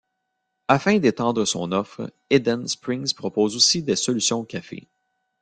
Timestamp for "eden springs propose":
2.31-3.55